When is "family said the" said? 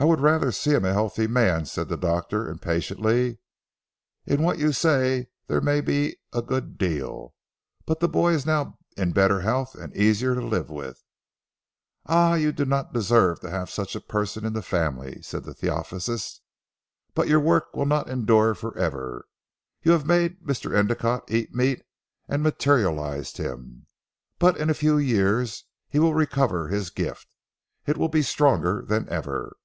14.62-15.52